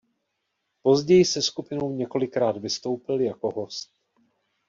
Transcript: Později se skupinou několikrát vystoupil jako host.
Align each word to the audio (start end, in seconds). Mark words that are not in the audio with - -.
Později 0.81 1.25
se 1.25 1.41
skupinou 1.41 1.91
několikrát 1.95 2.57
vystoupil 2.57 3.21
jako 3.21 3.49
host. 3.51 3.91